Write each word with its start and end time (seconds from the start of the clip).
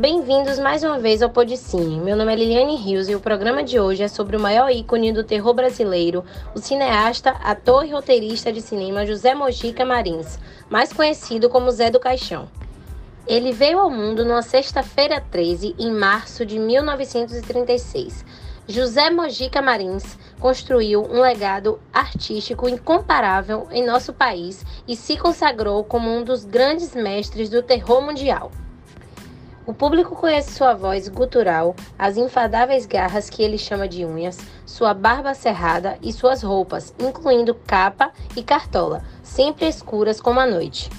Bem-vindos 0.00 0.58
mais 0.58 0.82
uma 0.82 0.98
vez 0.98 1.20
ao 1.20 1.28
Podicine. 1.28 2.00
Meu 2.00 2.16
nome 2.16 2.32
é 2.32 2.34
Liliane 2.34 2.74
Rios 2.74 3.06
e 3.10 3.14
o 3.14 3.20
programa 3.20 3.62
de 3.62 3.78
hoje 3.78 4.02
é 4.02 4.08
sobre 4.08 4.34
o 4.34 4.40
maior 4.40 4.70
ícone 4.70 5.12
do 5.12 5.22
terror 5.22 5.52
brasileiro, 5.52 6.24
o 6.54 6.58
cineasta, 6.58 7.32
ator 7.32 7.84
e 7.84 7.90
roteirista 7.90 8.50
de 8.50 8.62
cinema 8.62 9.04
José 9.04 9.34
Mojica 9.34 9.84
Marins, 9.84 10.38
mais 10.70 10.90
conhecido 10.90 11.50
como 11.50 11.70
Zé 11.70 11.90
do 11.90 12.00
Caixão. 12.00 12.48
Ele 13.26 13.52
veio 13.52 13.78
ao 13.78 13.90
mundo 13.90 14.24
numa 14.24 14.40
sexta-feira 14.40 15.20
13, 15.20 15.76
em 15.78 15.92
março 15.92 16.46
de 16.46 16.58
1936. 16.58 18.24
José 18.66 19.10
Mojica 19.10 19.60
Marins 19.60 20.16
construiu 20.38 21.02
um 21.02 21.20
legado 21.20 21.78
artístico 21.92 22.66
incomparável 22.66 23.68
em 23.70 23.84
nosso 23.84 24.14
país 24.14 24.64
e 24.88 24.96
se 24.96 25.18
consagrou 25.18 25.84
como 25.84 26.08
um 26.08 26.24
dos 26.24 26.46
grandes 26.46 26.94
mestres 26.94 27.50
do 27.50 27.62
terror 27.62 28.00
mundial. 28.00 28.50
O 29.70 29.72
público 29.72 30.16
conhece 30.16 30.52
sua 30.52 30.74
voz 30.74 31.06
gutural, 31.06 31.76
as 31.96 32.16
infadáveis 32.16 32.86
garras 32.86 33.30
que 33.30 33.40
ele 33.40 33.56
chama 33.56 33.86
de 33.86 34.04
unhas, 34.04 34.36
sua 34.66 34.92
barba 34.92 35.32
cerrada 35.32 35.96
e 36.02 36.12
suas 36.12 36.42
roupas, 36.42 36.92
incluindo 36.98 37.54
capa 37.54 38.10
e 38.34 38.42
cartola, 38.42 39.04
sempre 39.22 39.68
escuras 39.68 40.20
como 40.20 40.40
a 40.40 40.46
noite. 40.46 40.90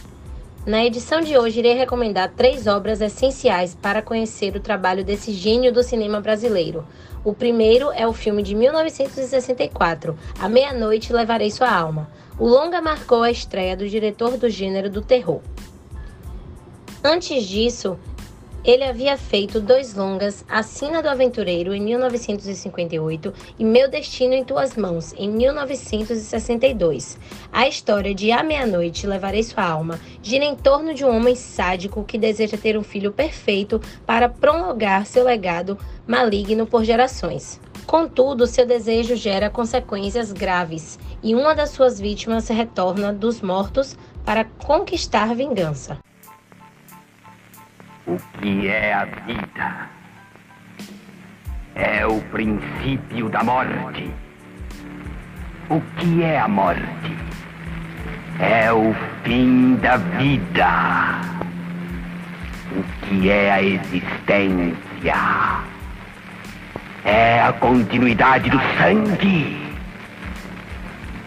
Na 0.65 0.85
edição 0.85 1.19
de 1.19 1.37
hoje, 1.37 1.59
irei 1.59 1.73
recomendar 1.73 2.31
três 2.31 2.65
obras 2.65 3.01
essenciais 3.01 3.75
para 3.75 4.01
conhecer 4.01 4.55
o 4.55 4.61
trabalho 4.61 5.03
desse 5.03 5.33
gênio 5.33 5.73
do 5.73 5.83
cinema 5.83 6.21
brasileiro. 6.21 6.87
O 7.25 7.33
primeiro 7.33 7.91
é 7.91 8.07
o 8.07 8.13
filme 8.13 8.41
de 8.41 8.55
1964, 8.55 10.17
A 10.39 10.47
Meia-Noite 10.47 11.11
Levarei 11.11 11.51
Sua 11.51 11.69
Alma. 11.69 12.09
O 12.39 12.47
longa 12.47 12.81
marcou 12.81 13.21
a 13.21 13.31
estreia 13.31 13.75
do 13.75 13.89
diretor 13.89 14.37
do 14.37 14.49
gênero 14.49 14.89
do 14.89 15.01
terror. 15.01 15.41
Antes 17.03 17.45
disso, 17.45 17.97
ele 18.63 18.83
havia 18.83 19.17
feito 19.17 19.59
dois 19.59 19.95
longas, 19.95 20.45
A 20.47 20.61
Sina 20.61 21.01
do 21.01 21.09
Aventureiro, 21.09 21.73
em 21.73 21.81
1958, 21.81 23.33
e 23.57 23.65
Meu 23.65 23.89
Destino 23.89 24.33
em 24.33 24.43
Tuas 24.43 24.77
Mãos, 24.77 25.13
em 25.17 25.29
1962. 25.29 27.17
A 27.51 27.67
história 27.67 28.13
de 28.13 28.31
A 28.31 28.43
Meia-Noite 28.43 29.07
Levarei 29.07 29.41
Sua 29.41 29.63
Alma 29.63 29.99
gira 30.21 30.45
em 30.45 30.55
torno 30.55 30.93
de 30.93 31.03
um 31.03 31.15
homem 31.15 31.35
sádico 31.35 32.03
que 32.03 32.17
deseja 32.17 32.57
ter 32.57 32.77
um 32.77 32.83
filho 32.83 33.11
perfeito 33.11 33.81
para 34.05 34.29
prolongar 34.29 35.07
seu 35.07 35.23
legado 35.23 35.77
maligno 36.05 36.67
por 36.67 36.83
gerações. 36.83 37.59
Contudo, 37.87 38.45
seu 38.45 38.65
desejo 38.65 39.15
gera 39.15 39.49
consequências 39.49 40.31
graves 40.31 40.99
e 41.23 41.33
uma 41.33 41.53
das 41.53 41.71
suas 41.71 41.99
vítimas 41.99 42.47
retorna 42.47 43.11
dos 43.11 43.41
mortos 43.41 43.97
para 44.23 44.45
conquistar 44.45 45.35
vingança. 45.35 45.97
O 48.07 48.17
que 48.39 48.67
é 48.67 48.93
a 48.93 49.05
vida? 49.05 49.89
É 51.75 52.05
o 52.05 52.19
princípio 52.31 53.29
da 53.29 53.43
morte. 53.43 54.11
O 55.69 55.79
que 55.97 56.23
é 56.23 56.39
a 56.39 56.47
morte? 56.47 57.15
É 58.39 58.73
o 58.73 58.93
fim 59.23 59.75
da 59.75 59.97
vida. 59.97 60.67
O 62.71 62.83
que 63.05 63.29
é 63.29 63.51
a 63.51 63.61
existência? 63.61 65.13
É 67.05 67.41
a 67.41 67.53
continuidade 67.53 68.49
do 68.49 68.59
sangue. 68.79 69.57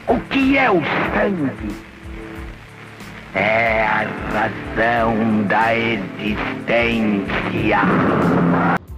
O 0.09 0.19
que 0.29 0.59
é 0.59 0.69
o 0.71 0.83
sangue? 1.15 1.94
É 3.35 3.83
a 3.83 4.05
razão 4.33 5.43
da 5.45 5.77
existência. 5.77 7.79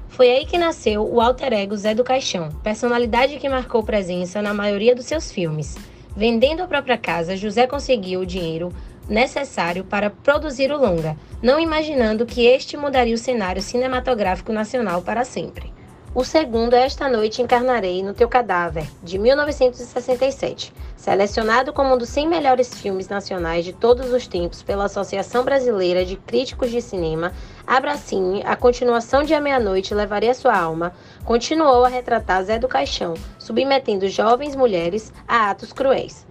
Foi 0.09 0.31
aí 0.31 0.47
que 0.47 0.59
nasceu 0.59 1.07
o 1.07 1.21
alter 1.21 1.53
ego 1.53 1.77
Zé 1.77 1.95
do 1.95 2.05
Caixão, 2.05 2.51
personalidade 2.63 3.39
que 3.39 3.49
marcou 3.49 3.83
presença 3.83 4.41
na 4.41 4.55
maioria 4.55 4.95
dos 4.95 5.07
seus 5.07 5.31
filmes. 5.31 5.77
Vendendo 6.17 6.63
a 6.63 6.67
própria 6.67 6.97
casa, 6.97 7.37
José 7.37 7.67
conseguiu 7.67 8.21
o 8.21 8.27
dinheiro 8.27 8.73
necessário 9.09 9.85
para 9.85 10.11
produzir 10.11 10.73
o 10.73 10.79
longa, 10.79 11.17
não 11.43 11.61
imaginando 11.61 12.27
que 12.27 12.47
este 12.47 12.77
mudaria 12.77 13.15
o 13.15 13.19
cenário 13.19 13.63
cinematográfico 13.63 14.53
nacional 14.53 15.03
para 15.03 15.25
sempre. 15.25 15.76
O 16.17 16.25
segundo 16.25 16.73
é 16.73 16.87
Esta 16.87 17.11
Noite 17.11 17.43
Encarnarei 17.43 18.03
no 18.03 18.15
Teu 18.15 18.27
Cadáver, 18.27 18.89
de 19.03 19.19
1967, 19.19 20.73
selecionado 20.97 21.75
como 21.75 21.93
um 21.93 21.99
dos 21.99 22.09
100 22.09 22.27
melhores 22.27 22.73
filmes 22.73 23.07
nacionais 23.07 23.67
de 23.67 23.75
todos 23.75 24.11
os 24.11 24.27
tempos 24.27 24.63
pela 24.63 24.87
Associação 24.87 25.45
Brasileira 25.45 26.07
de 26.07 26.17
Críticos 26.17 26.71
de 26.71 26.81
Cinema, 26.81 27.35
Abracine, 27.67 28.43
a 28.47 28.57
continuação 28.57 29.25
de 29.25 29.35
A 29.35 29.41
Meia-Noite 29.43 29.93
Levaria 29.95 30.33
Sua 30.33 30.57
Alma, 30.57 30.95
continuou 31.23 31.85
a 31.85 31.89
retratar 31.89 32.43
Zé 32.45 32.59
do 32.59 32.67
Caixão, 32.67 33.13
submetendo 33.39 34.09
jovens 34.09 34.57
mulheres 34.57 35.13
a 35.29 35.51
atos 35.51 35.71
cruéis. 35.71 36.27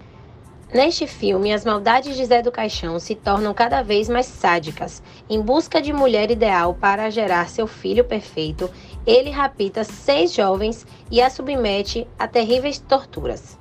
Neste 0.74 1.08
filme, 1.08 1.54
as 1.54 1.64
maldades 1.64 2.18
de 2.18 2.26
Zé 2.26 2.42
do 2.42 2.52
Caixão 2.52 3.00
se 3.00 3.16
tornam 3.16 3.54
cada 3.54 3.82
vez 3.82 4.10
mais 4.10 4.26
sádicas. 4.26 5.02
Em 5.30 5.40
busca 5.40 5.82
de 5.82 5.94
mulher 5.94 6.32
ideal 6.32 6.74
para 6.74 7.10
gerar 7.10 7.48
seu 7.48 7.66
filho 7.66 8.04
perfeito, 8.04 8.70
ele 9.06 9.30
rapta 9.30 9.84
seis 9.84 10.34
jovens 10.34 10.86
e 11.12 11.22
a 11.22 11.30
submete 11.30 12.08
a 12.18 12.28
terríveis 12.28 12.80
torturas. 12.80 13.58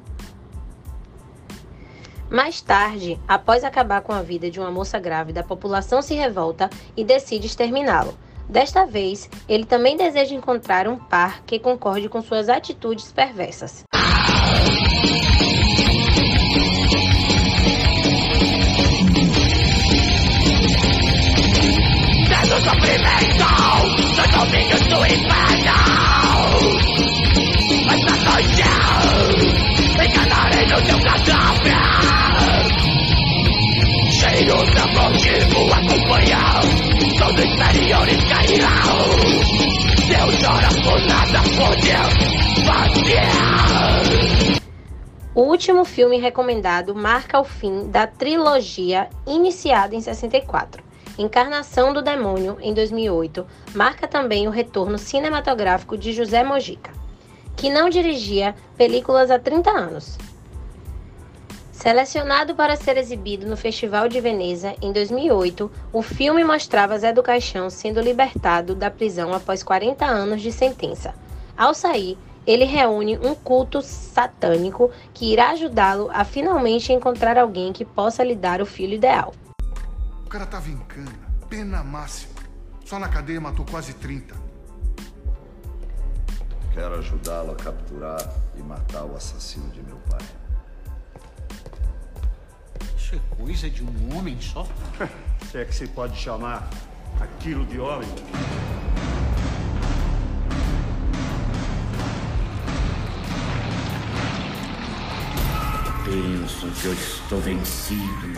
Mais 2.31 2.61
tarde, 2.61 3.21
após 3.29 3.63
acabar 3.63 4.01
com 4.01 4.13
a 4.13 4.23
vida 4.23 4.51
de 4.51 4.59
uma 4.59 4.71
moça 4.71 4.99
grávida, 4.99 5.41
a 5.41 5.45
população 5.45 6.03
se 6.03 6.15
revolta 6.15 6.69
e 6.97 7.05
decide 7.05 7.47
exterminá-lo. 7.47 8.17
Desta 8.49 8.85
vez, 8.85 9.31
ele 9.49 9.65
também 9.65 9.97
deseja 9.97 10.35
encontrar 10.35 10.89
um 10.89 10.99
par 10.99 11.43
que 11.45 11.59
concorde 11.59 12.09
com 12.09 12.21
suas 12.21 12.49
atitudes 12.49 13.13
perversas. 13.13 13.85
Todos 37.65 37.77
inferiores 37.77 38.29
cairão 38.29 38.69
por 40.83 41.01
nada 41.07 41.43
fazer 41.57 42.25
o 45.35 45.41
último 45.43 45.85
filme 45.85 46.19
recomendado 46.19 46.95
marca 46.95 47.41
o 47.41 47.45
fim 47.45 47.89
da 47.89 48.07
trilogia 48.07 49.09
iniciada 49.27 49.95
em 49.95 50.01
64. 50.01 50.83
Encarnação 51.19 51.93
do 51.93 52.03
Demônio, 52.03 52.57
em 52.61 52.73
2008, 52.73 53.45
marca 53.75 54.07
também 54.07 54.47
o 54.47 54.51
retorno 54.51 54.97
cinematográfico 54.99 55.97
de 55.97 56.13
José 56.13 56.45
Mojica, 56.45 56.93
que 57.57 57.71
não 57.71 57.89
dirigia 57.89 58.55
películas 58.77 59.31
há 59.31 59.39
30 59.39 59.71
anos. 59.71 60.19
Selecionado 61.75 62.55
para 62.55 62.77
ser 62.77 62.97
exibido 62.97 63.47
no 63.47 63.57
Festival 63.57 64.09
de 64.09 64.21
Veneza 64.21 64.75
em 64.81 64.93
2008, 64.93 65.71
o 65.93 66.03
filme 66.03 66.43
mostrava 66.43 66.99
Zé 66.99 67.13
do 67.13 67.23
Caixão 67.23 67.69
sendo 67.69 68.01
libertado 68.01 68.75
da 68.75 68.91
prisão 68.91 69.35
após 69.35 69.63
40 69.63 70.05
anos 70.07 70.41
de 70.41 70.51
sentença. 70.51 71.15
Ao 71.57 71.75
sair, 71.75 72.17
ele 72.47 72.65
reúne 72.65 73.19
um 73.19 73.35
culto 73.35 73.83
satânico 73.83 74.91
que 75.13 75.33
irá 75.33 75.51
ajudá-lo 75.51 76.11
a 76.13 76.25
finalmente 76.25 76.93
encontrar 76.93 77.37
alguém 77.39 77.73
que 77.73 77.85
possa 77.85 78.25
lhe 78.25 78.35
dar 78.35 78.63
o 78.63 78.67
filho 78.67 78.95
ideal 78.95 79.33
cara 80.35 80.47
tava 80.47 80.69
em 80.69 80.79
cana, 80.79 81.13
pena 81.49 81.85
máxima. 81.85 82.35
Só 82.85 82.99
na 82.99 83.09
cadeia 83.09 83.41
matou 83.41 83.65
quase 83.65 83.95
30. 83.95 84.35
Quero 86.73 86.97
ajudá-lo 86.97 87.53
a 87.53 87.55
capturar 87.55 88.19
e 88.57 88.61
matar 88.61 89.05
o 89.05 89.15
assassino 89.15 89.71
de 89.71 89.81
meu 89.81 89.97
pai. 90.11 90.27
Coisa 93.45 93.69
de 93.69 93.85
um 93.85 94.17
homem 94.17 94.41
só? 94.41 94.67
Se 95.51 95.59
é 95.59 95.67
que 95.67 95.75
se 95.75 95.87
pode 95.89 96.17
chamar 96.17 96.67
aquilo 97.21 97.67
de 97.67 97.79
homem. 97.79 98.09
Penso 106.07 106.71
que 106.81 106.87
eu 106.87 106.93
estou 106.95 107.41
vencido 107.41 108.33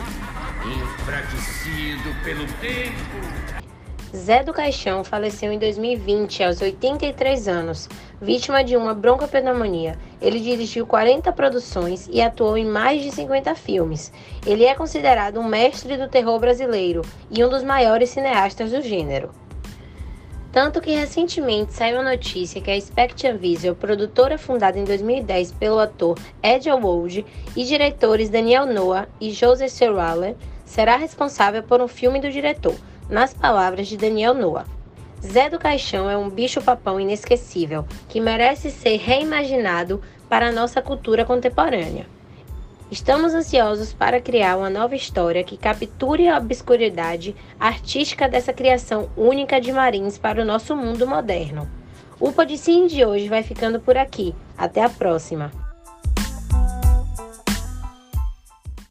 enfraquecido 0.65 2.25
pelo 2.25 2.47
tempo. 2.55 3.66
Zé 4.15 4.43
do 4.45 4.53
Caixão 4.53 5.03
faleceu 5.03 5.53
em 5.53 5.59
2020, 5.59 6.45
aos 6.45 6.61
83 6.61 7.49
anos, 7.49 7.89
vítima 8.21 8.63
de 8.63 8.77
uma 8.77 8.95
broncopneumonia. 8.95 9.99
Ele 10.21 10.39
dirigiu 10.39 10.87
40 10.87 11.33
produções 11.33 12.09
e 12.13 12.23
atuou 12.23 12.57
em 12.57 12.65
mais 12.65 13.03
de 13.03 13.11
50 13.11 13.55
filmes. 13.57 14.13
Ele 14.47 14.65
é 14.65 14.75
considerado 14.75 15.41
um 15.41 15.45
mestre 15.45 15.97
do 15.97 16.09
terror 16.09 16.39
brasileiro 16.39 17.03
e 17.31 17.45
um 17.45 17.49
dos 17.49 17.65
maiores 17.65 18.11
cineastas 18.11 18.71
do 18.71 18.81
gênero. 18.81 19.31
Tanto 20.53 20.81
que 20.81 20.93
recentemente 20.93 21.75
saiu 21.75 22.01
a 22.01 22.05
notícia 22.05 22.63
que 22.63 22.71
a 22.71 22.81
Spectrum 22.81 23.37
Visual, 23.37 23.75
produtora 23.75 24.39
fundada 24.39 24.79
em 24.79 24.85
2010 24.85 25.53
pelo 25.53 25.81
ator 25.81 26.17
Ed 26.43 26.71
Wold 26.71 27.27
e 27.55 27.65
diretores 27.65 28.31
Daniel 28.31 28.65
Noah 28.67 29.09
e 29.21 29.33
Joseph 29.33 29.71
Serraller, 29.71 30.37
será 30.65 30.97
responsável 30.97 31.63
por 31.63 31.83
um 31.83 31.89
filme 31.89 32.21
do 32.21 32.31
diretor, 32.31 32.75
nas 33.09 33.33
palavras 33.33 33.89
de 33.89 33.97
Daniel 33.97 34.35
Noah. 34.35 34.67
Zé 35.25 35.49
do 35.49 35.59
Caixão 35.59 36.09
é 36.11 36.17
um 36.17 36.29
bicho-papão 36.29 37.01
inesquecível 37.01 37.85
que 38.09 38.21
merece 38.21 38.71
ser 38.71 38.97
reimaginado 38.99 40.01
para 40.29 40.49
a 40.49 40.53
nossa 40.53 40.83
cultura 40.83 41.25
contemporânea. 41.25 42.07
Estamos 42.91 43.35
ansiosos 43.35 43.93
para 43.93 44.21
criar 44.21 44.57
uma 44.57 44.71
nova 44.71 44.95
história 44.95 45.43
que 45.43 45.57
capture 45.57 46.29
a 46.29 46.39
obscuridade 46.39 47.35
artística 47.59 48.29
dessa 48.29 48.53
criação 48.53 49.11
única 49.17 49.61
de 49.61 49.73
Marins 49.73 50.17
para 50.17 50.41
o 50.41 50.45
nosso 50.45 50.77
mundo 50.77 51.07
moderno. 51.07 51.69
O 52.21 52.31
Podicine 52.31 52.89
de 52.89 53.05
hoje 53.05 53.29
vai 53.29 53.43
ficando 53.43 53.81
por 53.81 53.97
aqui. 53.97 54.35
Até 54.57 54.85
a 54.85 54.89
próxima! 54.89 55.66